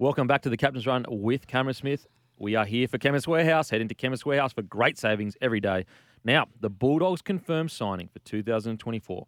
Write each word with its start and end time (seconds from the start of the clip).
Welcome 0.00 0.28
back 0.28 0.42
to 0.42 0.48
the 0.48 0.56
Captain's 0.56 0.86
Run 0.86 1.04
with 1.08 1.48
Cameron 1.48 1.74
Smith. 1.74 2.06
We 2.36 2.54
are 2.54 2.64
here 2.64 2.86
for 2.86 2.98
Chemist 2.98 3.26
Warehouse. 3.26 3.70
Head 3.70 3.80
into 3.80 3.96
Chemist 3.96 4.24
Warehouse 4.24 4.52
for 4.52 4.62
great 4.62 4.96
savings 4.96 5.36
every 5.40 5.58
day. 5.58 5.86
Now, 6.22 6.46
the 6.60 6.70
Bulldogs 6.70 7.20
confirmed 7.20 7.72
signing 7.72 8.06
for 8.06 8.20
2024. 8.20 9.26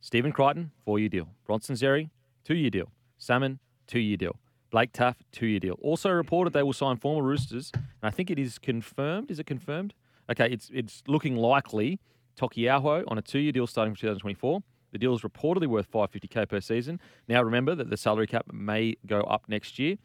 Stephen 0.00 0.32
Crichton, 0.32 0.70
four 0.86 0.98
year 0.98 1.10
deal. 1.10 1.28
Bronson 1.44 1.76
Xerri, 1.76 2.08
two 2.44 2.54
year 2.54 2.70
deal. 2.70 2.90
Salmon, 3.18 3.58
two 3.86 3.98
year 3.98 4.16
deal. 4.16 4.40
Blake 4.70 4.94
Taaffe, 4.94 5.20
two 5.32 5.44
year 5.44 5.60
deal. 5.60 5.76
Also 5.82 6.08
reported 6.08 6.54
they 6.54 6.62
will 6.62 6.72
sign 6.72 6.96
former 6.96 7.22
Roosters, 7.22 7.70
and 7.74 7.84
I 8.02 8.10
think 8.10 8.30
it 8.30 8.38
is 8.38 8.58
confirmed. 8.58 9.30
Is 9.30 9.38
it 9.38 9.44
confirmed? 9.44 9.92
Okay, 10.30 10.50
it's 10.50 10.70
it's 10.72 11.02
looking 11.06 11.36
likely 11.36 12.00
Taukeiaho 12.40 13.04
on 13.08 13.18
a 13.18 13.22
two 13.22 13.40
year 13.40 13.52
deal 13.52 13.66
starting 13.66 13.92
from 13.92 14.00
2024. 14.00 14.62
The 14.92 14.98
deal 14.98 15.14
is 15.14 15.20
reportedly 15.20 15.66
worth 15.66 15.90
550k 15.92 16.48
per 16.48 16.58
season. 16.58 17.00
Now, 17.28 17.42
remember 17.42 17.74
that 17.74 17.90
the 17.90 17.98
salary 17.98 18.26
cap 18.26 18.46
may 18.50 18.96
go 19.06 19.20
up 19.20 19.44
next 19.46 19.78
year. 19.78 19.96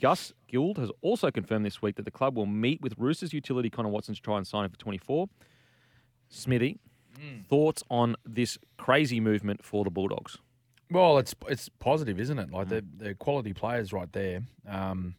Gus 0.00 0.32
Gould 0.52 0.78
has 0.78 0.90
also 1.02 1.30
confirmed 1.30 1.64
this 1.64 1.80
week 1.80 1.96
that 1.96 2.04
the 2.04 2.10
club 2.10 2.36
will 2.36 2.46
meet 2.46 2.80
with 2.80 2.94
Roosters 2.98 3.32
utility 3.32 3.70
Connor 3.70 3.88
Watson 3.88 4.14
to 4.14 4.20
try 4.20 4.38
and 4.38 4.46
sign 4.46 4.64
him 4.64 4.70
for 4.70 4.78
24. 4.78 5.28
Smithy, 6.28 6.78
thoughts 7.48 7.82
on 7.90 8.16
this 8.24 8.58
crazy 8.76 9.20
movement 9.20 9.64
for 9.64 9.84
the 9.84 9.90
Bulldogs? 9.90 10.38
Well, 10.90 11.18
it's 11.18 11.34
it's 11.48 11.68
positive, 11.68 12.20
isn't 12.20 12.38
it? 12.38 12.50
Like 12.50 12.68
they're, 12.68 12.82
they're 12.96 13.14
quality 13.14 13.52
players 13.52 13.92
right 13.92 14.10
there, 14.12 14.42
um, 14.68 15.14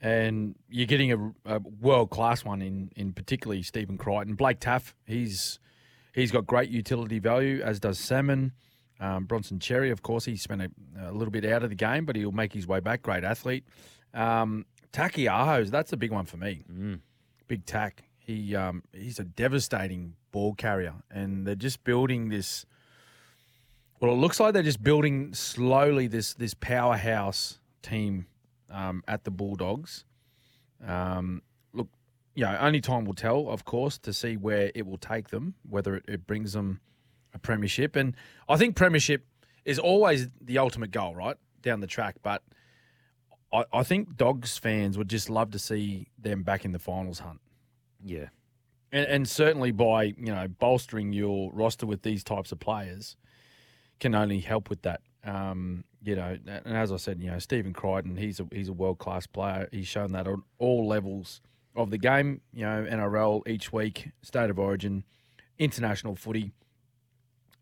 and 0.00 0.56
you're 0.68 0.86
getting 0.86 1.12
a, 1.12 1.56
a 1.56 1.60
world 1.60 2.10
class 2.10 2.44
one 2.44 2.60
in 2.60 2.90
in 2.96 3.12
particularly 3.12 3.62
Stephen 3.62 3.96
Crichton, 3.96 4.34
Blake 4.34 4.60
Taaffe. 4.60 4.94
He's 5.06 5.58
he's 6.12 6.32
got 6.32 6.46
great 6.46 6.70
utility 6.70 7.18
value, 7.18 7.62
as 7.62 7.80
does 7.80 7.98
Salmon. 7.98 8.52
Um, 9.04 9.24
Bronson 9.24 9.58
Xerri, 9.58 9.92
of 9.92 10.02
course, 10.02 10.24
he 10.24 10.34
spent 10.36 10.62
a, 10.62 10.70
a 10.98 11.12
little 11.12 11.30
bit 11.30 11.44
out 11.44 11.62
of 11.62 11.68
the 11.68 11.76
game, 11.76 12.06
but 12.06 12.16
he'll 12.16 12.32
make 12.32 12.54
his 12.54 12.66
way 12.66 12.80
back. 12.80 13.02
Great 13.02 13.22
athlete. 13.22 13.64
Um, 14.14 14.64
Taukeiaho's, 14.92 15.70
that's 15.70 15.92
a 15.92 15.96
big 15.96 16.10
one 16.10 16.24
for 16.24 16.38
me. 16.38 16.62
Big 17.46 17.66
tack. 17.66 18.04
He 18.18 18.56
um, 18.56 18.82
he's 18.92 19.18
a 19.18 19.24
devastating 19.24 20.14
ball 20.32 20.54
carrier, 20.54 20.94
and 21.10 21.46
they're 21.46 21.54
just 21.54 21.84
building 21.84 22.30
this. 22.30 22.64
Well, 24.00 24.12
it 24.12 24.16
looks 24.16 24.40
like 24.40 24.54
they're 24.54 24.62
just 24.62 24.82
building 24.82 25.34
slowly 25.34 26.06
this 26.06 26.32
this 26.32 26.54
powerhouse 26.54 27.58
team 27.82 28.26
um, 28.70 29.04
at 29.06 29.24
the 29.24 29.30
Bulldogs. 29.30 30.06
Um, 30.86 31.42
look, 31.74 31.88
you 32.34 32.44
know, 32.44 32.56
only 32.58 32.80
time 32.80 33.04
will 33.04 33.12
tell, 33.12 33.50
of 33.50 33.66
course, 33.66 33.98
to 33.98 34.14
see 34.14 34.38
where 34.38 34.72
it 34.74 34.86
will 34.86 34.98
take 34.98 35.28
them, 35.28 35.56
whether 35.68 35.96
it, 35.96 36.04
it 36.08 36.26
brings 36.26 36.54
them 36.54 36.80
a 37.34 37.38
premiership. 37.38 37.96
And 37.96 38.16
I 38.48 38.56
think 38.56 38.76
premiership 38.76 39.26
is 39.64 39.78
always 39.78 40.28
the 40.40 40.58
ultimate 40.58 40.90
goal, 40.90 41.14
right, 41.14 41.36
down 41.62 41.80
the 41.80 41.86
track. 41.86 42.16
But 42.22 42.42
I, 43.52 43.64
I 43.72 43.82
think 43.82 44.16
Dogs 44.16 44.58
fans 44.58 44.96
would 44.98 45.08
just 45.08 45.28
love 45.28 45.50
to 45.52 45.58
see 45.58 46.08
them 46.18 46.42
back 46.42 46.64
in 46.64 46.72
the 46.72 46.78
finals 46.78 47.20
hunt. 47.20 47.40
Yeah. 48.02 48.28
And, 48.92 49.06
and 49.06 49.28
certainly 49.28 49.72
by 49.72 50.04
you 50.04 50.32
know 50.32 50.46
bolstering 50.48 51.12
your 51.12 51.50
roster 51.52 51.86
with 51.86 52.02
these 52.02 52.22
types 52.22 52.52
of 52.52 52.60
players 52.60 53.16
can 54.00 54.14
only 54.14 54.40
help 54.40 54.70
with 54.70 54.82
that. 54.82 55.00
Um, 55.24 55.84
you 56.02 56.14
know, 56.16 56.36
and 56.46 56.76
as 56.76 56.92
I 56.92 56.96
said, 56.96 57.22
you 57.22 57.30
know, 57.30 57.38
Stephen 57.38 57.72
Crichton, 57.72 58.16
he's 58.16 58.40
a 58.40 58.46
he's 58.52 58.68
a 58.68 58.72
world 58.72 58.98
class 58.98 59.26
player. 59.26 59.68
He's 59.72 59.86
shown 59.86 60.12
that 60.12 60.28
on 60.28 60.42
all 60.58 60.86
levels 60.86 61.40
of 61.74 61.90
the 61.90 61.98
game. 61.98 62.40
You 62.52 62.66
know, 62.66 62.86
NRL 62.88 63.48
each 63.48 63.72
week, 63.72 64.10
state 64.22 64.50
of 64.50 64.58
origin, 64.58 65.04
international 65.58 66.14
footy, 66.14 66.52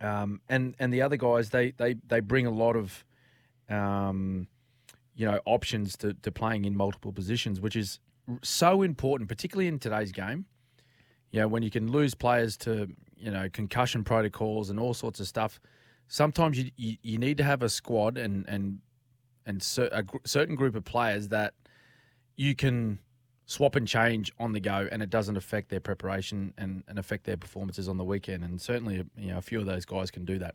um, 0.02 0.40
and 0.48 0.74
and 0.78 0.92
the 0.92 1.02
other 1.02 1.16
guys 1.16 1.50
they 1.50 1.72
they 1.72 1.94
they 2.06 2.20
bring 2.20 2.46
a 2.46 2.50
lot 2.50 2.76
of, 2.76 3.04
um, 3.68 4.48
you 5.14 5.26
know, 5.26 5.40
options 5.44 5.96
to 5.98 6.14
to 6.14 6.32
playing 6.32 6.64
in 6.64 6.76
multiple 6.76 7.12
positions, 7.12 7.60
which 7.60 7.76
is 7.76 8.00
so 8.42 8.82
important, 8.82 9.28
particularly 9.28 9.68
in 9.68 9.78
today's 9.78 10.12
game. 10.12 10.46
You 11.30 11.40
know, 11.40 11.48
when 11.48 11.62
you 11.62 11.70
can 11.70 11.90
lose 11.90 12.14
players 12.14 12.56
to 12.58 12.88
you 13.16 13.30
know 13.30 13.48
concussion 13.52 14.04
protocols 14.04 14.68
and 14.70 14.78
all 14.78 14.94
sorts 14.94 15.20
of 15.20 15.26
stuff 15.28 15.60
sometimes 16.12 16.58
you, 16.58 16.70
you, 16.76 16.96
you 17.02 17.19
need 17.19 17.38
to 17.38 17.44
have 17.44 17.62
a 17.62 17.69
squad 17.69 18.19
and 18.19 18.44
and 18.46 18.80
and 19.46 19.62
cer- 19.62 19.88
a 19.92 20.02
gr- 20.02 20.19
certain 20.24 20.54
group 20.54 20.76
of 20.76 20.84
players 20.84 21.28
that 21.28 21.54
you 22.36 22.54
can 22.54 22.98
swap 23.47 23.76
and 23.76 23.86
change 23.86 24.32
on 24.38 24.53
the 24.53 24.60
go, 24.60 24.88
and 24.91 25.03
it 25.03 25.10
doesn't 25.10 25.36
affect 25.36 25.69
their 25.69 25.80
preparation 25.80 26.54
and, 26.56 26.84
and 26.88 26.98
affect 26.98 27.25
their 27.25 27.36
performances 27.36 27.88
on 27.88 27.97
the 27.97 28.04
weekend. 28.04 28.44
And 28.44 28.60
certainly, 28.60 29.04
you 29.16 29.28
know, 29.28 29.38
a 29.38 29.42
few 29.42 29.60
of 29.60 29.66
those 29.66 29.84
guys 29.84 30.10
can 30.10 30.25
do 30.25 30.38
that. 30.38 30.54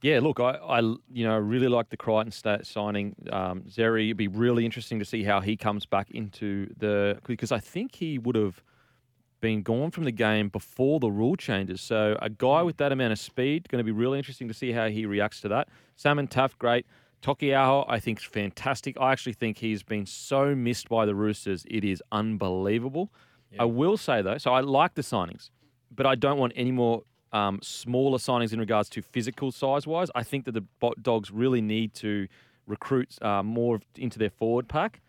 Yeah, 0.00 0.20
look, 0.20 0.38
I, 0.38 0.52
I 0.52 0.78
you 0.80 1.26
know 1.26 1.36
really 1.38 1.66
like 1.66 1.90
the 1.90 1.96
Crichton 1.96 2.30
stat 2.30 2.66
signing. 2.66 3.16
Um, 3.32 3.62
Xerri, 3.62 4.06
it'd 4.06 4.16
be 4.16 4.28
really 4.28 4.64
interesting 4.64 4.98
to 5.00 5.04
see 5.04 5.24
how 5.24 5.40
he 5.40 5.56
comes 5.56 5.86
back 5.86 6.10
into 6.12 6.72
the 6.76 7.18
because 7.26 7.50
I 7.50 7.58
think 7.58 7.96
he 7.96 8.16
would 8.18 8.36
have 8.36 8.62
been 9.40 9.62
gone 9.62 9.90
from 9.90 10.04
the 10.04 10.12
game 10.12 10.48
before 10.48 11.00
the 11.00 11.10
rule 11.10 11.36
changes. 11.36 11.80
So 11.80 12.16
a 12.20 12.30
guy 12.30 12.62
with 12.62 12.76
that 12.78 12.92
amount 12.92 13.12
of 13.12 13.18
speed 13.18 13.68
going 13.68 13.78
to 13.78 13.84
be 13.84 13.92
really 13.92 14.18
interesting 14.18 14.48
to 14.48 14.54
see 14.54 14.72
how 14.72 14.88
he 14.88 15.06
reacts 15.06 15.40
to 15.42 15.48
that. 15.48 15.68
Salmon 15.96 16.26
Taaffe, 16.26 16.58
great. 16.58 16.86
Taukeiaho, 17.22 17.84
I 17.88 17.98
think, 17.98 18.18
is 18.18 18.24
fantastic. 18.24 18.96
I 19.00 19.12
actually 19.12 19.32
think 19.32 19.58
he's 19.58 19.82
been 19.82 20.06
so 20.06 20.54
missed 20.54 20.88
by 20.88 21.04
the 21.04 21.14
Roosters. 21.14 21.64
It 21.68 21.84
is 21.84 22.02
unbelievable. 22.12 23.10
I 23.58 23.64
will 23.64 23.96
say 23.96 24.20
though, 24.22 24.38
so 24.38 24.52
I 24.52 24.60
like 24.60 24.94
the 24.94 25.02
signings, 25.02 25.50
but 25.90 26.06
I 26.06 26.14
don't 26.14 26.38
want 26.38 26.52
any 26.54 26.70
more 26.70 27.02
um, 27.32 27.60
smaller 27.62 28.18
signings 28.18 28.52
in 28.52 28.60
regards 28.60 28.88
to 28.90 29.02
physical 29.02 29.50
size 29.52 29.86
wise. 29.86 30.10
I 30.14 30.22
think 30.22 30.44
that 30.44 30.52
the 30.52 30.64
Dogs 31.02 31.30
really 31.30 31.60
need 31.60 31.94
to 31.94 32.28
recruit 32.66 33.20
uh, 33.22 33.42
more 33.42 33.80
into 33.96 34.18
their 34.18 34.30
forward 34.30 34.68
pack. 34.68 35.00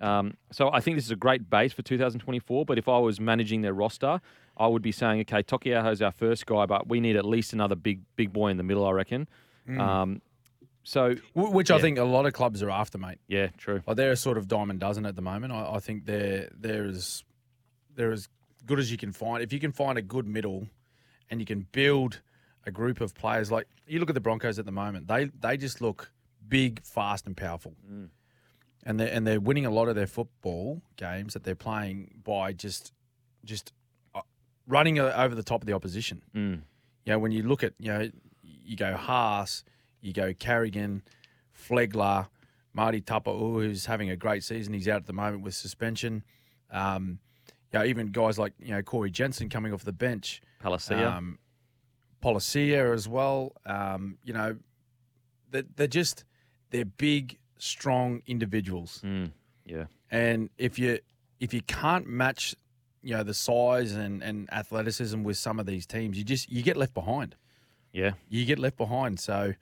Um, 0.00 0.34
so 0.52 0.70
I 0.72 0.80
think 0.80 0.98
this 0.98 1.06
is 1.06 1.10
a 1.10 1.16
great 1.16 1.48
base 1.48 1.72
for 1.72 1.82
2024. 1.82 2.66
But 2.66 2.78
if 2.78 2.86
I 2.88 2.98
was 2.98 3.18
managing 3.18 3.62
their 3.62 3.72
roster, 3.72 4.20
I 4.56 4.66
would 4.66 4.82
be 4.82 4.92
saying, 4.92 5.20
okay, 5.22 5.42
Taukeiaho's 5.42 6.02
our 6.02 6.12
first 6.12 6.44
guy, 6.46 6.66
but 6.66 6.86
we 6.86 7.00
need 7.00 7.16
at 7.16 7.24
least 7.24 7.52
another 7.52 7.74
big 7.74 8.00
big 8.16 8.32
boy 8.32 8.48
in 8.48 8.56
the 8.56 8.62
middle. 8.62 8.86
I 8.86 8.90
reckon. 8.92 9.26
Um, 9.80 10.22
so 10.88 11.16
Wh- 11.34 11.52
Which 11.52 11.72
I 11.72 11.80
think 11.80 11.98
a 11.98 12.04
lot 12.04 12.26
of 12.26 12.32
clubs 12.32 12.62
are 12.62 12.70
after, 12.70 12.96
mate. 12.96 13.18
yeah, 13.26 13.48
true. 13.58 13.82
Like 13.86 13.96
they're 13.96 14.12
a 14.12 14.16
sort 14.16 14.38
of 14.38 14.46
diamond 14.46 14.78
dozen 14.78 15.04
at 15.04 15.16
the 15.16 15.22
moment. 15.22 15.52
I, 15.52 15.74
I 15.74 15.80
think 15.80 16.06
they're 16.06 16.48
they're 16.56 16.84
as 16.86 17.24
they're 17.96 18.12
as 18.12 18.28
good 18.64 18.78
as 18.78 18.90
you 18.92 18.96
can 18.96 19.12
find. 19.12 19.42
If 19.42 19.52
you 19.52 19.58
can 19.58 19.72
find 19.72 19.98
a 19.98 20.02
good 20.02 20.26
middle, 20.28 20.68
and 21.28 21.40
you 21.40 21.46
can 21.46 21.66
build 21.72 22.20
a 22.64 22.70
group 22.70 23.00
of 23.00 23.14
players 23.14 23.50
like 23.50 23.66
you 23.88 23.98
look 23.98 24.10
at 24.10 24.14
the 24.14 24.20
Broncos 24.20 24.58
at 24.60 24.64
the 24.64 24.72
moment, 24.72 25.08
they 25.08 25.24
they 25.40 25.56
just 25.56 25.80
look 25.80 26.12
big, 26.48 26.82
fast, 26.84 27.26
and 27.26 27.36
powerful. 27.36 27.74
And 28.84 29.00
they 29.00 29.06
are 29.10 29.12
and 29.12 29.26
they're 29.26 29.40
winning 29.40 29.66
a 29.66 29.70
lot 29.70 29.88
of 29.88 29.96
their 29.96 30.06
football 30.06 30.82
games 30.96 31.32
that 31.34 31.42
they're 31.42 31.56
playing 31.56 32.20
by 32.22 32.52
just 32.52 32.92
just 33.44 33.72
uh, 34.14 34.20
running 34.68 35.00
over 35.00 35.34
the 35.34 35.42
top 35.42 35.62
of 35.62 35.66
the 35.66 35.72
opposition. 35.72 36.22
Mm. 36.34 36.62
You 37.04 37.12
know, 37.12 37.18
when 37.18 37.32
you 37.32 37.42
look 37.42 37.64
at 37.64 37.72
you 37.80 37.88
know 37.92 38.08
you 38.42 38.76
go 38.76 38.94
Haas, 38.96 39.64
you 40.06 40.12
go 40.12 40.32
Carrigan, 40.32 41.02
Flegler, 41.68 42.28
Marty 42.72 43.00
Taupau, 43.00 43.54
who's 43.62 43.86
having 43.86 44.10
a 44.10 44.16
great 44.16 44.44
season. 44.44 44.72
He's 44.74 44.88
out 44.88 44.96
at 44.96 45.06
the 45.06 45.12
moment 45.12 45.42
with 45.42 45.54
suspension. 45.54 46.22
Um, 46.70 47.18
you 47.72 47.78
know, 47.78 47.84
even 47.84 48.08
guys 48.12 48.38
like 48.38 48.52
you 48.58 48.70
know 48.72 48.82
Corey 48.82 49.10
Jensen 49.10 49.48
coming 49.48 49.72
off 49.72 49.84
the 49.84 49.92
bench, 49.92 50.40
Palasia. 50.62 51.06
um, 51.12 51.38
Palasia 52.22 52.92
as 52.94 53.08
well. 53.08 53.52
Um, 53.64 54.18
you 54.24 54.32
know, 54.32 54.56
they're, 55.50 55.64
they're 55.76 55.86
just 55.86 56.24
they're 56.70 56.84
big, 56.84 57.38
strong 57.58 58.22
individuals, 58.26 59.00
Mm, 59.04 59.30
yeah. 59.64 59.84
and 60.10 60.50
if 60.58 60.78
you 60.78 60.98
if 61.40 61.52
you 61.54 61.62
can't 61.62 62.06
match, 62.06 62.54
you 63.02 63.14
know, 63.16 63.22
the 63.22 63.34
size 63.34 63.92
and, 63.94 64.22
and 64.22 64.48
athleticism 64.52 65.22
with 65.22 65.36
some 65.36 65.60
of 65.60 65.66
these 65.66 65.86
teams, 65.86 66.16
you 66.18 66.24
just 66.24 66.50
you 66.50 66.62
get 66.62 66.76
left 66.76 66.94
behind. 66.94 67.36
Yeah. 67.92 68.12
You 68.28 68.44
get 68.44 68.58
left 68.58 68.76
behind. 68.76 69.18
So, 69.20 69.54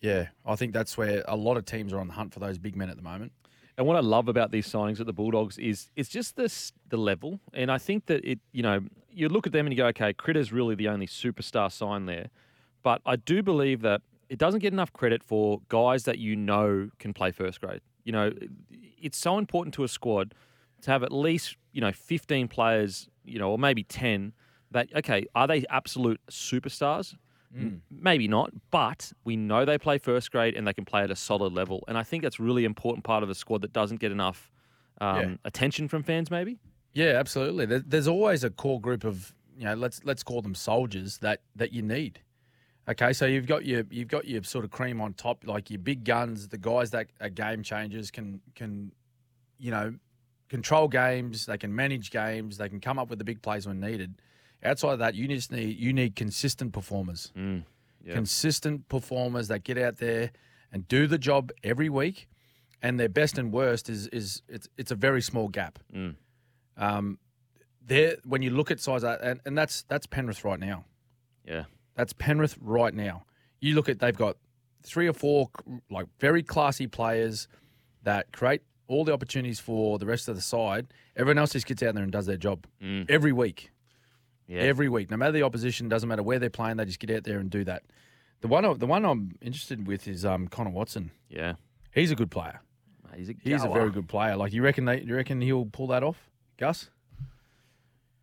yeah, 0.00 0.28
I 0.46 0.56
think 0.56 0.72
that's 0.72 0.96
where 0.96 1.24
a 1.26 1.36
lot 1.36 1.56
of 1.56 1.64
teams 1.64 1.92
are 1.92 2.00
on 2.00 2.08
the 2.08 2.14
hunt 2.14 2.32
for 2.32 2.40
those 2.40 2.58
big 2.58 2.76
men 2.76 2.90
at 2.90 2.96
the 2.96 3.02
moment. 3.02 3.32
And 3.76 3.86
what 3.86 3.96
I 3.96 4.00
love 4.00 4.28
about 4.28 4.50
these 4.50 4.66
signings 4.66 4.98
at 4.98 5.06
the 5.06 5.12
Bulldogs 5.12 5.56
is 5.56 5.90
it's 5.94 6.08
just 6.08 6.34
this 6.34 6.72
the 6.88 6.96
level, 6.96 7.40
and 7.54 7.70
I 7.70 7.78
think 7.78 8.06
that 8.06 8.24
it 8.24 8.40
you 8.52 8.62
know 8.62 8.80
you 9.10 9.28
look 9.28 9.46
at 9.46 9.52
them 9.52 9.66
and 9.66 9.72
you 9.72 9.76
go, 9.76 9.86
okay, 9.86 10.12
Critter's 10.12 10.52
really 10.52 10.74
the 10.74 10.88
only 10.88 11.06
superstar 11.06 11.70
sign 11.70 12.06
there, 12.06 12.28
but 12.82 13.00
I 13.06 13.16
do 13.16 13.42
believe 13.42 13.82
that 13.82 14.02
it 14.28 14.38
doesn't 14.38 14.60
get 14.60 14.72
enough 14.72 14.92
credit 14.92 15.22
for 15.22 15.60
guys 15.68 16.04
that 16.04 16.18
you 16.18 16.34
know 16.34 16.90
can 16.98 17.14
play 17.14 17.30
first 17.30 17.60
grade. 17.60 17.80
You 18.04 18.12
know, 18.12 18.32
it's 18.70 19.18
so 19.18 19.38
important 19.38 19.74
to 19.74 19.84
a 19.84 19.88
squad 19.88 20.34
to 20.82 20.90
have 20.90 21.04
at 21.04 21.12
least 21.12 21.56
you 21.72 21.80
know 21.80 21.92
15 21.92 22.48
players, 22.48 23.08
you 23.24 23.38
know, 23.38 23.50
or 23.52 23.58
maybe 23.58 23.84
10 23.84 24.32
that 24.72 24.88
okay, 24.96 25.26
are 25.36 25.46
they 25.46 25.64
absolute 25.70 26.20
superstars? 26.28 27.14
M- 27.54 27.82
Maybe 27.90 28.28
not, 28.28 28.52
but 28.70 29.12
we 29.24 29.36
know 29.36 29.64
they 29.64 29.78
play 29.78 29.98
first 29.98 30.30
grade 30.30 30.54
and 30.54 30.66
they 30.66 30.72
can 30.74 30.84
play 30.84 31.02
at 31.02 31.10
a 31.10 31.16
solid 31.16 31.52
level. 31.52 31.82
And 31.88 31.96
I 31.96 32.02
think 32.02 32.22
that's 32.22 32.38
really 32.38 32.64
important 32.64 33.04
part 33.04 33.22
of 33.22 33.30
a 33.30 33.34
squad 33.34 33.62
that 33.62 33.72
doesn't 33.72 34.00
get 34.00 34.12
enough 34.12 34.50
um, 35.00 35.16
Yeah. 35.18 35.34
attention 35.44 35.88
from 35.88 36.02
fans. 36.02 36.30
Maybe. 36.30 36.58
Yeah, 36.92 37.14
absolutely. 37.18 37.66
There's 37.66 38.08
always 38.08 38.44
a 38.44 38.50
core 38.50 38.80
group 38.80 39.04
of 39.04 39.32
you 39.56 39.64
know 39.64 39.74
let's 39.74 40.00
let's 40.04 40.22
call 40.22 40.40
them 40.42 40.54
soldiers 40.54 41.18
that 41.18 41.40
that 41.56 41.72
you 41.72 41.82
need. 41.82 42.20
Okay, 42.88 43.12
so 43.12 43.26
you've 43.26 43.46
got 43.46 43.64
your 43.66 43.84
you've 43.90 44.08
got 44.08 44.26
your 44.26 44.42
sort 44.42 44.64
of 44.64 44.70
cream 44.70 45.00
on 45.00 45.12
top, 45.14 45.46
like 45.46 45.68
your 45.70 45.78
big 45.78 46.04
guns, 46.04 46.48
the 46.48 46.58
guys 46.58 46.90
that 46.92 47.08
are 47.20 47.28
game 47.28 47.62
changers 47.62 48.10
can 48.10 48.40
can 48.54 48.92
you 49.58 49.70
know 49.70 49.94
control 50.48 50.88
games, 50.88 51.44
they 51.46 51.58
can 51.58 51.74
manage 51.74 52.10
games, 52.10 52.56
they 52.56 52.68
can 52.68 52.80
come 52.80 52.98
up 52.98 53.10
with 53.10 53.18
the 53.18 53.24
big 53.24 53.42
plays 53.42 53.66
when 53.66 53.78
needed. 53.80 54.14
Outside 54.62 54.92
of 54.94 54.98
that, 54.98 55.14
you 55.14 55.28
just 55.28 55.52
need 55.52 55.78
you 55.78 55.92
need 55.92 56.16
consistent 56.16 56.72
performers, 56.72 57.32
Mm, 57.36 57.64
yeah. 58.04 58.14
consistent 58.14 58.88
performers 58.88 59.48
that 59.48 59.62
get 59.64 59.78
out 59.78 59.98
there 59.98 60.32
and 60.72 60.86
do 60.88 61.06
the 61.06 61.18
job 61.18 61.50
every 61.62 61.88
week. 61.88 62.28
And 62.82 62.98
their 62.98 63.08
best 63.08 63.38
and 63.38 63.52
worst 63.52 63.88
is 63.88 64.06
is 64.08 64.42
it's 64.48 64.68
it's 64.76 64.90
a 64.90 64.94
very 64.96 65.20
small 65.22 65.48
gap. 65.48 65.78
Mm. 65.94 66.14
Um, 66.76 67.18
there 67.84 68.16
when 68.24 68.42
you 68.42 68.50
look 68.50 68.70
at 68.70 68.80
size, 68.80 69.02
uh, 69.04 69.18
and, 69.22 69.40
and 69.44 69.56
that's 69.58 69.82
that's 69.84 70.06
Penrith 70.06 70.44
right 70.44 70.60
now. 70.60 70.84
Yeah. 71.46 71.64
That's 71.96 72.12
Penrith 72.12 72.56
right 72.60 72.94
now. 72.94 73.24
You 73.60 73.74
look 73.74 73.88
at 73.88 73.98
they've 73.98 74.16
got 74.16 74.36
three 74.82 75.08
or 75.08 75.12
four 75.12 75.50
like 75.90 76.06
very 76.20 76.42
classy 76.42 76.86
players 76.86 77.48
that 78.04 78.32
create 78.32 78.62
all 78.86 79.04
the 79.04 79.12
opportunities 79.12 79.58
for 79.60 79.98
the 79.98 80.06
rest 80.06 80.28
of 80.28 80.36
the 80.36 80.40
side. 80.42 80.86
Everyone 81.16 81.38
else 81.38 81.52
just 81.52 81.66
gets 81.66 81.82
out 81.82 81.94
there 81.94 82.02
and 82.04 82.12
does 82.12 82.26
their 82.26 82.36
job 82.36 82.66
Mm. 82.82 83.10
every 83.10 83.32
week. 83.32 83.70
Yeah. 84.48 84.62
Every 84.62 84.88
week, 84.88 85.10
no 85.10 85.16
matter 85.16 85.32
the 85.32 85.42
opposition, 85.42 85.88
doesn't 85.88 86.08
matter 86.08 86.22
where 86.22 86.38
they're 86.38 86.48
playing, 86.50 86.78
they 86.78 86.86
just 86.86 86.98
get 86.98 87.10
out 87.10 87.24
there 87.24 87.38
and 87.38 87.50
do 87.50 87.64
that. 87.64 87.82
The 88.40 88.48
one, 88.48 88.78
the 88.78 88.86
one 88.86 89.04
I'm 89.04 89.36
interested 89.42 89.86
with 89.86 90.08
is 90.08 90.24
um, 90.24 90.48
Connor 90.48 90.70
Watson. 90.70 91.10
yeah. 91.28 91.54
He's 91.92 92.10
a 92.10 92.14
good 92.14 92.30
player. 92.30 92.60
He's 93.16 93.28
a, 93.30 93.34
He's 93.42 93.64
a 93.64 93.68
very 93.68 93.90
good 93.90 94.08
player. 94.08 94.36
Like 94.36 94.52
you 94.52 94.62
reckon, 94.62 94.84
they, 94.84 95.00
you 95.00 95.16
reckon 95.16 95.40
he'll 95.40 95.64
pull 95.66 95.88
that 95.88 96.02
off, 96.04 96.30
Gus? 96.58 96.90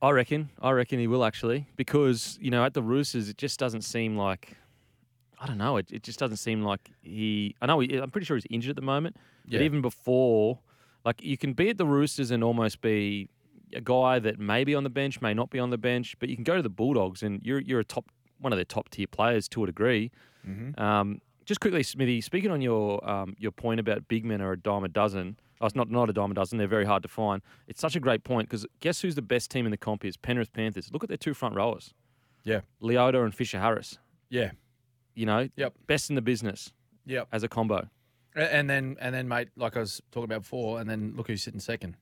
I 0.01 0.11
reckon. 0.11 0.49
I 0.61 0.71
reckon 0.71 0.99
he 0.99 1.07
will 1.07 1.25
actually, 1.25 1.67
because 1.75 2.37
you 2.41 2.51
know, 2.51 2.63
at 2.63 2.73
the 2.73 2.83
Roosters, 2.83 3.27
it 3.27 3.37
just 3.37 3.59
doesn't 3.59 3.81
seem 3.81 4.15
like. 4.15 4.55
I 5.39 5.47
don't 5.47 5.57
know. 5.57 5.77
It, 5.77 5.91
it 5.91 6.03
just 6.03 6.19
doesn't 6.19 6.37
seem 6.37 6.61
like 6.61 6.91
he. 7.01 7.55
I 7.61 7.65
know. 7.65 7.79
He, 7.79 7.97
I'm 7.97 8.11
pretty 8.11 8.25
sure 8.25 8.37
he's 8.37 8.45
injured 8.49 8.69
at 8.69 8.75
the 8.77 8.81
moment. 8.81 9.17
Yeah. 9.45 9.59
But 9.59 9.65
even 9.65 9.81
before, 9.81 10.59
like 11.03 11.21
you 11.21 11.37
can 11.37 11.53
be 11.53 11.69
at 11.69 11.77
the 11.77 11.85
Roosters 11.87 12.31
and 12.31 12.43
almost 12.43 12.81
be 12.81 13.29
a 13.73 13.81
guy 13.81 14.19
that 14.19 14.39
may 14.39 14.63
be 14.63 14.75
on 14.75 14.83
the 14.83 14.89
bench, 14.89 15.21
may 15.21 15.33
not 15.33 15.49
be 15.49 15.59
on 15.59 15.69
the 15.69 15.77
bench, 15.77 16.15
but 16.19 16.29
you 16.29 16.35
can 16.35 16.43
go 16.43 16.55
to 16.55 16.61
the 16.61 16.69
Bulldogs 16.69 17.23
and 17.23 17.41
you're 17.43 17.59
you're 17.59 17.79
a 17.79 17.83
top 17.85 18.05
one 18.39 18.51
of 18.53 18.57
their 18.57 18.65
top 18.65 18.89
tier 18.89 19.07
players 19.07 19.47
to 19.49 19.63
a 19.63 19.67
degree. 19.67 20.11
Mm-hmm. 20.47 20.79
Um, 20.81 21.21
just 21.45 21.59
quickly, 21.61 21.83
Smithy, 21.83 22.21
speaking 22.21 22.51
on 22.51 22.61
your 22.61 23.07
um, 23.09 23.35
your 23.37 23.51
point 23.51 23.79
about 23.79 24.07
big 24.07 24.25
men 24.25 24.41
are 24.41 24.53
a 24.53 24.57
dime 24.57 24.83
a 24.83 24.87
dozen. 24.89 25.37
Oh, 25.61 25.65
it's 25.67 25.75
not 25.75 25.89
not 25.89 26.09
a 26.09 26.13
dime 26.13 26.31
a 26.31 26.33
dozen. 26.33 26.57
They're 26.57 26.67
very 26.67 26.85
hard 26.85 27.01
to 27.03 27.09
find. 27.09 27.41
It's 27.67 27.79
such 27.79 27.95
a 27.95 27.99
great 27.99 28.23
point 28.23 28.49
because 28.49 28.65
guess 28.81 29.01
who's 29.01 29.15
the 29.15 29.21
best 29.21 29.49
team 29.51 29.65
in 29.65 29.71
the 29.71 29.77
comp 29.77 30.03
is 30.03 30.17
Penrith 30.17 30.51
Panthers. 30.53 30.91
Look 30.91 31.03
at 31.03 31.07
their 31.09 31.17
two 31.17 31.33
front 31.33 31.55
rowers, 31.55 31.93
Yeah. 32.43 32.61
Leota 32.81 33.23
and 33.23 33.33
Fisher 33.33 33.59
Harris. 33.59 33.97
Yeah. 34.29 34.51
You 35.13 35.25
know, 35.25 35.47
Yep. 35.55 35.73
best 35.87 36.09
in 36.09 36.15
the 36.15 36.21
business 36.21 36.73
Yep. 37.05 37.29
as 37.31 37.43
a 37.43 37.47
combo. 37.47 37.89
And 38.35 38.69
then, 38.69 38.97
and 38.99 39.15
then, 39.15 39.29
mate, 39.29 39.47
like 39.55 39.77
I 39.77 39.79
was 39.79 40.01
talking 40.11 40.25
about 40.25 40.41
before, 40.41 40.81
and 40.81 40.89
then 40.89 41.13
look 41.15 41.27
who's 41.27 41.41
sitting 41.41 41.61
second. 41.61 41.95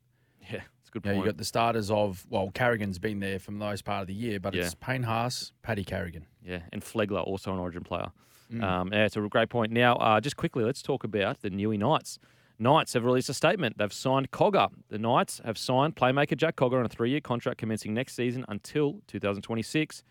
Yeah, 0.52 0.64
good 0.94 1.06
Yeah, 1.06 1.14
point. 1.14 1.26
you 1.26 1.32
got 1.32 1.38
the 1.38 1.44
starters 1.46 1.90
of 1.92 2.26
well, 2.30 2.52
Carrigan's 2.54 3.00
been 3.00 3.20
there 3.20 3.40
for 3.40 3.52
the 3.52 3.58
most 3.58 3.84
part 3.84 4.02
of 4.02 4.08
the 4.08 4.14
year, 4.14 4.40
but 4.40 4.54
Yeah. 4.54 4.64
it's 4.66 4.76
Payne 4.76 5.04
Haas, 5.04 5.52
Paddy 5.64 5.84
Carrigan. 5.84 6.28
Yeah, 6.46 6.62
and 6.72 6.82
Flegler, 6.84 7.26
also 7.26 7.52
an 7.52 7.60
Origin 7.60 7.84
player. 7.84 8.12
Mm. 8.52 8.64
Um, 8.64 8.94
yeah, 8.94 9.06
it's 9.06 9.18
a 9.18 9.22
great 9.22 9.50
point. 9.50 9.72
Now, 9.72 9.96
uh, 9.96 10.22
just 10.22 10.38
quickly, 10.38 10.64
let's 10.64 10.82
talk 10.82 11.04
about 11.04 11.42
the 11.42 11.50
Newey 11.50 11.78
Knights. 11.80 12.20
Knights 12.60 12.94
have 12.94 13.04
released 13.04 13.30
a 13.30 13.34
statement. 13.34 13.78
They've 13.80 13.92
signed 13.92 14.30
Cogger. 14.32 14.70
The 14.90 15.00
Knights 15.00 15.42
have 15.44 15.58
signed 15.58 15.96
playmaker 15.96 16.38
Jack 16.38 16.56
Cogger 16.56 16.78
on 16.80 16.86
a 16.86 16.90
three-year 16.90 17.22
contract 17.22 17.58
commencing 17.58 17.94
next 17.96 18.14
season 18.16 18.46
until 18.48 19.02
2026. 19.08 20.04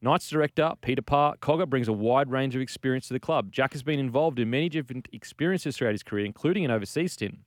Knights 0.00 0.28
director 0.28 0.72
Peter 0.82 1.02
Parr 1.02 1.34
Cogger 1.38 1.68
brings 1.68 1.88
a 1.88 1.92
wide 1.92 2.30
range 2.30 2.54
of 2.54 2.60
experience 2.62 3.08
to 3.08 3.14
the 3.14 3.20
club. 3.20 3.50
Jack 3.50 3.72
has 3.72 3.82
been 3.82 3.98
involved 3.98 4.38
in 4.38 4.50
many 4.50 4.68
different 4.68 5.08
experiences 5.12 5.76
throughout 5.76 5.92
his 5.92 6.02
career, 6.02 6.24
including 6.26 6.64
an 6.64 6.70
overseas 6.70 7.12
stint. 7.14 7.38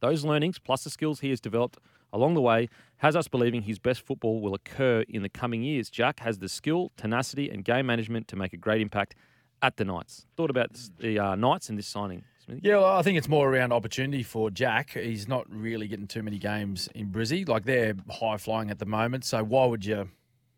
Those 0.00 0.24
learnings, 0.24 0.58
plus 0.58 0.84
the 0.84 0.90
skills 0.90 1.20
he 1.20 1.30
has 1.30 1.40
developed 1.40 1.78
along 2.16 2.34
the 2.34 2.40
way, 2.40 2.68
has 2.98 3.14
us 3.14 3.28
believing 3.28 3.62
his 3.62 3.78
best 3.78 4.00
football 4.00 4.40
will 4.40 4.54
occur 4.54 5.04
in 5.08 5.22
the 5.22 5.28
coming 5.28 5.62
years. 5.62 5.90
Jack 5.90 6.20
has 6.20 6.38
the 6.38 6.48
skill, 6.48 6.90
tenacity, 6.96 7.50
and 7.50 7.64
game 7.64 7.86
management 7.86 8.26
to 8.28 8.36
make 8.36 8.52
a 8.52 8.56
great 8.56 8.80
impact 8.80 9.14
at 9.62 9.76
the 9.76 9.84
Knights. 9.84 10.26
Thought 10.36 10.50
about 10.50 10.70
the 10.98 11.18
uh, 11.18 11.34
Knights 11.34 11.68
and 11.68 11.78
this 11.78 11.86
signing, 11.86 12.24
Yeah, 12.62 12.78
well, 12.78 12.96
I 12.96 13.02
think 13.02 13.18
it's 13.18 13.28
more 13.28 13.48
around 13.48 13.72
opportunity 13.72 14.22
for 14.22 14.50
Jack. 14.50 14.90
He's 14.90 15.28
not 15.28 15.44
really 15.48 15.88
getting 15.88 16.06
too 16.06 16.22
many 16.22 16.38
games 16.38 16.88
in 16.94 17.10
Brizzy. 17.10 17.46
Like 17.48 17.64
they're 17.64 17.94
high 18.10 18.36
flying 18.38 18.70
at 18.70 18.78
the 18.78 18.86
moment, 18.86 19.24
so 19.24 19.44
why 19.44 19.66
would 19.66 19.84
you 19.84 20.08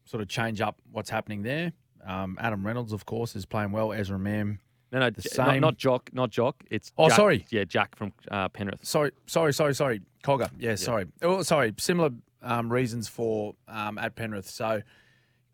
sort 0.05 0.23
of 0.23 0.29
change 0.29 0.61
up 0.61 0.81
what's 0.91 1.11
happening 1.11 1.43
there? 1.43 1.73
Um, 2.07 2.39
Adam 2.41 2.65
Reynolds, 2.65 2.93
of 2.93 3.05
course, 3.05 3.35
is 3.37 3.45
playing 3.45 3.73
well. 3.73 3.93
Ezra 3.93 4.19
Mam. 4.19 4.61
No, 4.91 5.01
no, 5.01 5.11
The 5.11 5.23
J- 5.23 5.29
not, 5.37 5.47
same- 5.51 5.61
not 5.61 5.77
Jock, 5.77 6.11
not 6.15 6.31
Jock. 6.31 6.65
It's 6.71 6.93
Oh, 6.97 7.09
Jack- 7.09 7.17
sorry. 7.17 7.47
yeah, 7.51 7.65
Jack 7.65 7.95
from 7.97 8.13
uh, 8.31 8.49
Penrith. 8.49 8.85
Sorry, 8.85 9.11
sorry, 9.27 9.53
sorry, 9.53 9.75
sorry. 9.75 10.01
Cogger. 10.25 10.51
Yeah, 10.59 10.75
sorry. 10.77 11.07
Oh, 11.23 11.43
sorry. 11.43 11.75
Similar 11.79 12.11
um, 12.43 12.73
reasons 12.73 13.07
for 13.09 13.55
um, 13.69 13.99
at 13.99 14.15
Penrith. 14.17 14.49
So, 14.49 14.83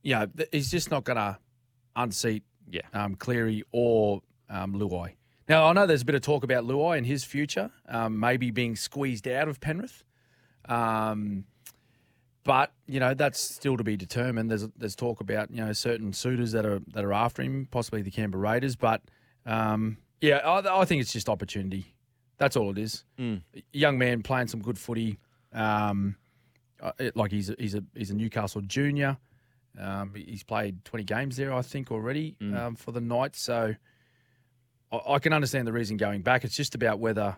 yeah, 0.02 0.26
th- 0.36 0.48
he's 0.52 0.70
just 0.70 0.90
not 0.90 1.04
going 1.04 1.16
to 1.16 1.38
unseat 1.96 2.44
Yeah, 2.70 2.82
um, 2.92 3.14
Cleary 3.16 3.64
or 3.72 4.22
um, 4.48 4.74
Luai. 4.74 5.14
Now, 5.48 5.66
I 5.66 5.72
know 5.74 5.86
there's 5.86 6.02
a 6.02 6.06
bit 6.06 6.14
of 6.14 6.22
talk 6.22 6.44
about 6.44 6.64
Luai 6.64 6.96
and 6.96 7.06
his 7.06 7.24
future, 7.24 7.70
um, 7.88 8.18
maybe 8.18 8.50
being 8.50 8.76
squeezed 8.76 9.26
out 9.28 9.48
of 9.48 9.60
Penrith. 9.60 10.04
Um, 10.68 11.44
but 12.44 12.72
you 12.86 13.00
know 13.00 13.14
that's 13.14 13.40
still 13.40 13.76
to 13.76 13.84
be 13.84 13.96
determined. 13.96 14.50
There's 14.50 14.66
there's 14.76 14.94
talk 14.96 15.20
about 15.20 15.50
you 15.50 15.64
know 15.64 15.72
certain 15.72 16.12
suitors 16.12 16.52
that 16.52 16.64
are 16.66 16.80
that 16.92 17.04
are 17.04 17.12
after 17.12 17.42
him, 17.42 17.66
possibly 17.70 18.02
the 18.02 18.10
Canberra 18.10 18.42
Raiders. 18.42 18.76
But 18.76 19.02
um, 19.46 19.96
yeah, 20.20 20.36
I, 20.38 20.80
I 20.80 20.84
think 20.84 21.02
it's 21.02 21.12
just 21.12 21.28
opportunity. 21.28 21.94
That's 22.38 22.56
all 22.56 22.70
it 22.70 22.78
is. 22.78 23.04
Mm. 23.18 23.42
Young 23.72 23.98
man 23.98 24.22
playing 24.22 24.48
some 24.48 24.60
good 24.60 24.78
footy. 24.78 25.18
Um, 25.52 26.16
uh, 26.82 26.92
it- 26.98 27.16
like 27.16 27.30
he's 27.30 27.50
a, 27.50 27.56
he's 27.58 27.74
a 27.74 27.84
he's 27.94 28.10
a 28.10 28.14
Newcastle 28.14 28.60
junior. 28.62 29.18
Um, 29.78 30.12
he's 30.14 30.42
played 30.44 30.84
20 30.84 31.04
games 31.04 31.36
there, 31.36 31.52
I 31.52 31.62
think, 31.62 31.90
already 31.90 32.36
Mm. 32.40 32.56
um, 32.58 32.74
for 32.76 32.92
the 32.92 33.00
Knights. 33.00 33.40
So 33.42 33.74
I, 34.92 35.00
I 35.14 35.18
can 35.18 35.32
understand 35.32 35.66
the 35.66 35.72
reason 35.72 35.96
going 35.96 36.22
back. 36.22 36.44
It's 36.44 36.56
just 36.56 36.74
about 36.74 36.98
whether 36.98 37.36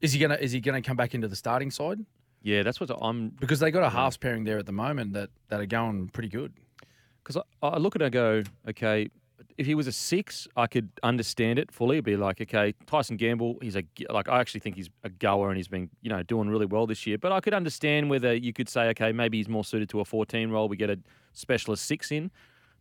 is 0.00 0.12
he 0.12 0.18
gonna 0.18 0.34
is 0.40 0.52
he 0.52 0.60
gonna 0.60 0.82
come 0.82 0.96
back 0.96 1.14
into 1.14 1.28
the 1.28 1.36
starting 1.36 1.70
side 1.70 1.98
yeah, 2.44 2.64
that's 2.64 2.80
what 2.80 2.90
I'm 3.00 3.28
because 3.28 3.60
they 3.60 3.70
got 3.70 3.84
a 3.84 3.88
halves 3.88 4.16
pairing 4.16 4.42
there 4.42 4.58
at 4.58 4.66
the 4.66 4.72
moment 4.72 5.12
that 5.12 5.30
that 5.48 5.60
are 5.60 5.66
going 5.66 6.08
pretty 6.08 6.28
good. 6.28 6.52
Because 7.22 7.36
I, 7.62 7.66
I 7.68 7.78
look 7.78 7.94
at 7.94 8.02
it 8.02 8.06
and 8.06 8.12
go, 8.12 8.42
okay, 8.70 9.10
if 9.58 9.66
he 9.66 9.74
was 9.74 9.86
a 9.86 9.92
six, 9.92 10.46
I 10.56 10.66
could 10.66 10.88
understand 11.02 11.58
it 11.58 11.70
fully. 11.72 11.96
It'd 11.96 12.04
be 12.04 12.16
like, 12.16 12.40
okay, 12.40 12.74
Tyson 12.86 13.16
Gamble, 13.16 13.58
he's 13.62 13.76
a 13.76 13.84
like 14.10 14.28
I 14.28 14.40
actually 14.40 14.60
think 14.60 14.76
he's 14.76 14.90
a 15.04 15.08
goer 15.10 15.48
and 15.48 15.56
he's 15.56 15.68
been 15.68 15.90
you 16.00 16.10
know 16.10 16.22
doing 16.22 16.48
really 16.48 16.66
well 16.66 16.86
this 16.86 17.06
year. 17.06 17.18
But 17.18 17.32
I 17.32 17.40
could 17.40 17.54
understand 17.54 18.10
whether 18.10 18.32
you 18.34 18.52
could 18.52 18.68
say, 18.68 18.88
okay, 18.90 19.12
maybe 19.12 19.38
he's 19.38 19.48
more 19.48 19.64
suited 19.64 19.88
to 19.90 20.00
a 20.00 20.04
14 20.04 20.50
role. 20.50 20.68
We 20.68 20.76
get 20.76 20.90
a 20.90 20.98
specialist 21.32 21.84
six 21.86 22.10
in. 22.12 22.30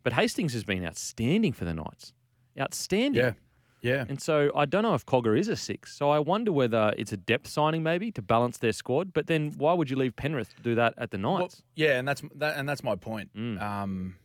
But 0.03 0.13
Hastings 0.13 0.53
has 0.53 0.63
been 0.63 0.83
outstanding 0.85 1.53
for 1.53 1.63
the 1.65 1.73
Knights, 1.75 2.13
outstanding. 2.59 3.21
Yeah, 3.21 3.33
yeah. 3.81 4.05
And 4.09 4.19
so 4.21 4.51
I 4.55 4.65
don't 4.65 4.81
know 4.83 4.93
if 4.95 5.05
Cogger 5.05 5.37
is 5.37 5.47
a 5.47 5.55
six. 5.55 5.95
So 5.95 6.09
I 6.09 6.19
wonder 6.19 6.51
whether 6.51 6.93
it's 6.97 7.11
a 7.11 7.17
depth 7.17 7.47
signing 7.47 7.83
maybe 7.83 8.11
to 8.13 8.21
balance 8.21 8.57
their 8.57 8.71
squad. 8.73 9.13
But 9.13 9.27
then 9.27 9.53
why 9.57 9.73
would 9.73 9.89
you 9.89 9.95
leave 9.95 10.15
Penrith 10.15 10.55
to 10.55 10.61
do 10.63 10.75
that 10.75 10.95
at 10.97 11.11
the 11.11 11.17
Well, 11.19 11.39
Knights? 11.39 11.61
yeah, 11.75 11.99
and 11.99 12.07
that's 12.07 12.23
that, 12.35 12.57
and 12.57 12.67
that's 12.67 12.83
my 12.83 12.95
point. 12.95 13.29
Mm. 13.35 13.61
Um, 13.61 14.15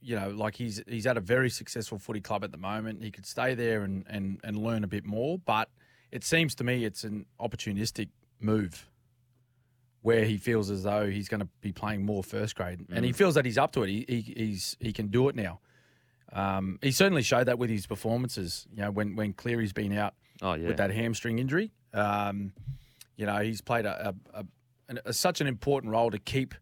you 0.00 0.16
know, 0.16 0.30
like 0.30 0.56
he's 0.56 0.82
he's 0.86 1.06
at 1.06 1.16
a 1.16 1.20
very 1.20 1.50
successful 1.50 1.98
footy 1.98 2.20
club 2.20 2.44
at 2.44 2.52
the 2.52 2.58
moment. 2.58 3.02
He 3.02 3.10
could 3.10 3.26
stay 3.26 3.54
there 3.54 3.82
and 3.82 4.04
and 4.08 4.40
and 4.42 4.58
learn 4.58 4.84
a 4.84 4.88
bit 4.88 5.04
more, 5.04 5.38
but 5.38 5.68
it 6.10 6.24
seems 6.24 6.54
to 6.56 6.64
me 6.64 6.84
it's 6.84 7.04
an 7.04 7.26
opportunistic 7.40 8.08
move 8.40 8.86
where 10.02 10.24
he 10.24 10.38
feels 10.38 10.70
as 10.70 10.82
though 10.82 11.06
he's 11.06 11.28
going 11.28 11.40
to 11.40 11.48
be 11.60 11.72
playing 11.72 12.04
more 12.06 12.24
first 12.24 12.56
grade, 12.56 12.86
and 12.90 13.04
he 13.04 13.12
feels 13.12 13.34
that 13.34 13.44
he's 13.44 13.58
up 13.58 13.72
to 13.72 13.82
it. 13.82 13.88
He, 13.88 14.04
he 14.08 14.34
he's 14.36 14.76
he 14.80 14.92
can 14.92 15.08
do 15.08 15.28
it 15.28 15.36
now. 15.36 15.60
Um, 16.32 16.78
he 16.80 16.92
certainly 16.92 17.22
showed 17.22 17.44
that 17.46 17.58
with 17.58 17.70
his 17.70 17.86
performances. 17.86 18.66
You 18.72 18.82
know, 18.82 18.90
when 18.90 19.16
when 19.16 19.32
Cleary's 19.32 19.72
been 19.72 19.96
out 19.96 20.14
oh 20.42 20.54
yeah, 20.54 20.68
with 20.68 20.78
that 20.78 20.90
hamstring 20.90 21.38
injury. 21.38 21.72
Um, 21.92 22.52
you 23.16 23.26
know, 23.26 23.38
he's 23.38 23.60
played 23.60 23.84
a, 23.84 24.14
a, 24.32 24.44
a, 24.88 24.96
a 25.06 25.12
such 25.12 25.42
an 25.42 25.46
important 25.46 25.92
role 25.92 26.10
to 26.10 26.18
keep 26.18 26.54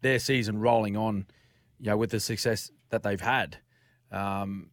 their 0.00 0.18
season 0.18 0.60
rolling 0.60 0.96
on. 0.96 1.26
You 1.80 1.90
know, 1.90 1.96
with 1.96 2.10
the 2.10 2.20
success 2.20 2.70
that 2.94 3.02
they've 3.02 3.20
had, 3.20 3.58
um, 4.12 4.70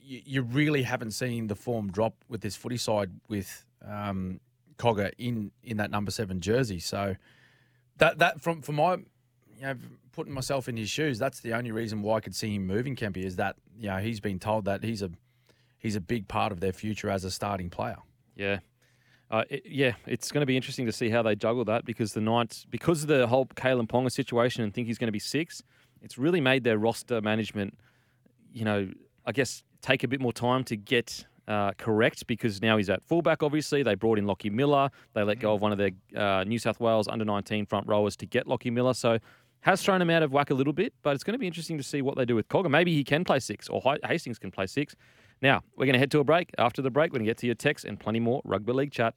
you, 0.00 0.20
you 0.24 0.42
really 0.42 0.82
haven't 0.82 1.12
seen 1.12 1.46
the 1.46 1.54
form 1.54 1.90
drop 1.90 2.14
with 2.28 2.40
this 2.40 2.56
footy 2.56 2.76
side 2.76 3.10
with 3.28 3.64
um, 3.86 4.40
Cogger 4.78 5.12
in 5.16 5.52
in 5.62 5.76
that 5.76 5.90
number 5.90 6.10
seven 6.10 6.40
jersey. 6.40 6.80
So 6.80 7.16
that 7.98 8.18
that 8.18 8.40
from 8.40 8.62
for 8.62 8.72
my 8.72 8.94
you 8.94 9.62
know 9.62 9.74
putting 10.12 10.32
myself 10.32 10.68
in 10.68 10.76
his 10.76 10.90
shoes, 10.90 11.18
that's 11.18 11.40
the 11.40 11.54
only 11.54 11.70
reason 11.70 12.02
why 12.02 12.16
I 12.16 12.20
could 12.20 12.34
see 12.34 12.54
him 12.54 12.66
moving 12.66 12.96
Kempy 12.96 13.24
is 13.24 13.36
that 13.36 13.56
you 13.78 13.88
know 13.88 13.98
he's 13.98 14.20
been 14.20 14.38
told 14.38 14.64
that 14.64 14.82
he's 14.82 15.02
a 15.02 15.10
he's 15.78 15.96
a 15.96 16.00
big 16.00 16.28
part 16.28 16.52
of 16.52 16.60
their 16.60 16.72
future 16.72 17.10
as 17.10 17.24
a 17.24 17.30
starting 17.30 17.70
player. 17.70 17.96
Yeah. 18.36 18.58
Uh, 19.30 19.44
it, 19.48 19.62
yeah, 19.64 19.92
it's 20.06 20.30
going 20.30 20.42
to 20.42 20.46
be 20.46 20.56
interesting 20.56 20.84
to 20.84 20.92
see 20.92 21.08
how 21.08 21.22
they 21.22 21.34
juggle 21.34 21.64
that 21.64 21.86
because 21.86 22.12
the 22.12 22.20
Knights, 22.20 22.66
because 22.68 23.00
of 23.00 23.08
the 23.08 23.26
whole 23.26 23.46
Kalyn 23.46 23.88
Ponga 23.88 24.12
situation 24.12 24.62
and 24.62 24.74
think 24.74 24.86
he's 24.86 24.98
going 24.98 25.08
to 25.08 25.12
be 25.12 25.18
six, 25.18 25.62
it's 26.02 26.18
really 26.18 26.40
made 26.40 26.64
their 26.64 26.78
roster 26.78 27.20
management, 27.20 27.78
you 28.52 28.64
know, 28.64 28.90
I 29.24 29.32
guess 29.32 29.62
take 29.80 30.04
a 30.04 30.08
bit 30.08 30.20
more 30.20 30.32
time 30.32 30.64
to 30.64 30.76
get 30.76 31.24
uh, 31.48 31.72
correct 31.72 32.26
because 32.26 32.62
now 32.62 32.76
he's 32.76 32.90
at 32.90 33.02
fullback, 33.02 33.42
obviously. 33.42 33.82
They 33.82 33.94
brought 33.94 34.18
in 34.18 34.26
Lockie 34.26 34.50
Miller. 34.50 34.90
They 35.14 35.22
let 35.22 35.40
go 35.40 35.54
of 35.54 35.60
one 35.60 35.72
of 35.72 35.78
their 35.78 35.90
uh, 36.16 36.44
New 36.44 36.58
South 36.58 36.80
Wales 36.80 37.08
under 37.08 37.24
19 37.24 37.66
front 37.66 37.86
rowers 37.86 38.16
to 38.16 38.26
get 38.26 38.46
Lockie 38.46 38.70
Miller. 38.70 38.94
So 38.94 39.18
has 39.60 39.82
thrown 39.82 40.02
him 40.02 40.10
out 40.10 40.22
of 40.22 40.32
whack 40.32 40.50
a 40.50 40.54
little 40.54 40.72
bit, 40.72 40.92
but 41.02 41.14
it's 41.14 41.22
going 41.24 41.34
to 41.34 41.38
be 41.38 41.46
interesting 41.46 41.78
to 41.78 41.84
see 41.84 42.02
what 42.02 42.16
they 42.16 42.24
do 42.24 42.34
with 42.34 42.48
Cogger. 42.48 42.70
Maybe 42.70 42.94
he 42.94 43.04
can 43.04 43.24
play 43.24 43.38
six 43.38 43.68
or 43.68 43.80
Hastings 44.04 44.38
can 44.38 44.50
play 44.50 44.66
six. 44.66 44.96
Now, 45.40 45.62
we're 45.76 45.86
going 45.86 45.94
to 45.94 45.98
head 45.98 46.10
to 46.12 46.20
a 46.20 46.24
break. 46.24 46.50
After 46.58 46.82
the 46.82 46.90
break, 46.90 47.12
we're 47.12 47.18
going 47.18 47.26
to 47.26 47.30
get 47.30 47.38
to 47.38 47.46
your 47.46 47.54
text 47.54 47.84
and 47.84 47.98
plenty 47.98 48.20
more 48.20 48.42
rugby 48.44 48.72
league 48.72 48.92
chat. 48.92 49.14